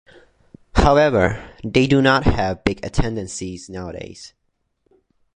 However, 0.73 1.53
they 1.63 1.85
do 1.85 2.01
not 2.01 2.23
have 2.23 2.63
big 2.63 2.83
attendances 2.83 3.69
nowadays. 3.69 4.33